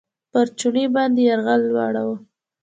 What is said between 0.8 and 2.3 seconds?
باندې یرغل ورووړ.